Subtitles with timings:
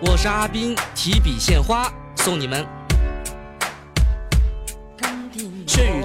[0.00, 2.64] 我是阿斌，提笔献花送你们。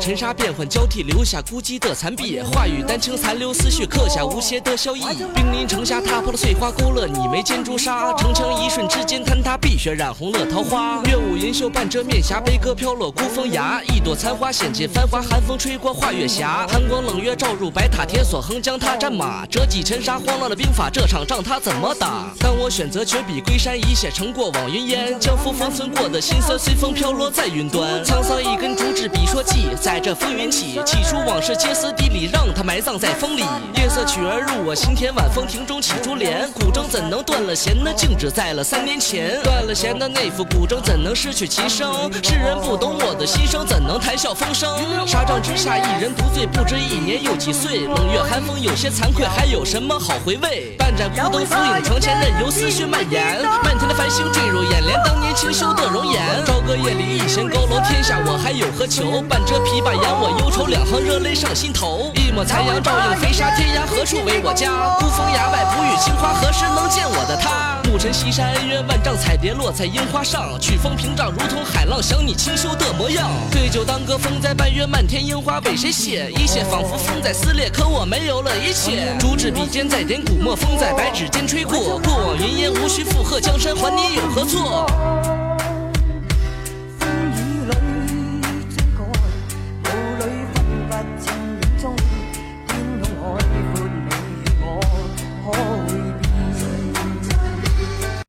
[0.04, 2.38] 尘沙变幻交替，留下孤寂的残壁。
[2.42, 5.02] 话语丹青残留思绪，刻下无邪的笑意。
[5.33, 8.13] 兵临城下，踏破了碎花勾勒你眉间朱砂。
[8.17, 11.02] 城墙一瞬之间坍塌，碧血染红了桃花。
[11.06, 13.81] 月舞银袖半遮面颊，悲歌飘落孤峰崖。
[13.84, 16.67] 一朵残花显尽繁华，寒风吹过画月霞。
[16.70, 20.90] 寒光冷月照入白塔，铁锁横江他战马，折戟沉沙，慌乱了兵法。
[20.90, 22.30] 这场仗他怎么打？
[22.41, 25.17] 当我选择绝笔归山，一写成过往云烟。
[25.17, 28.04] 江湖封存过的心酸，随风飘落在云端。
[28.04, 28.52] 沧桑一
[29.43, 29.70] 记。
[29.79, 33.43] 在这风云起，起初往事歇斯底里，让它埋葬在风里。
[33.75, 36.49] 夜色曲儿入我心田，晚风亭中起珠帘。
[36.53, 37.75] 古筝怎能断了弦？
[37.84, 39.41] 那静止在了三年前。
[39.43, 42.09] 断了弦的那副古筝怎能失去其声？
[42.23, 44.70] 世人不懂我的心声，怎能谈笑风生？
[45.05, 47.81] 沙帐之下，一人独醉，不知一年又几岁。
[47.85, 50.75] 冷月寒风，有些惭愧，还有什么好回味？
[50.77, 53.43] 半盏孤灯，浮影床前，任由思绪蔓延。
[53.63, 55.34] 漫天的繁星坠入眼帘，当年
[58.74, 59.21] 何求？
[59.29, 62.12] 半遮琵琶，掩我忧愁，两行热泪上心头。
[62.16, 64.98] 一抹残阳照映飞沙，天涯何处为我家？
[65.00, 67.78] 孤峰崖外，不语青花，何时能见我的他？
[67.90, 70.60] 暮沉西山，恩怨万丈，彩蝶落在樱花上。
[70.60, 73.30] 曲风屏障，如同海浪，想你清秀的模样。
[73.52, 76.32] 对酒当歌，风在半月，漫天樱花为谁谢？
[76.32, 79.16] 一切仿佛风在撕裂，可我没有了一切。
[79.20, 82.00] 竹纸笔尖在点古墨，风在白纸间吹过。
[82.00, 84.88] 过往云烟，无需附和，江山还你有何错？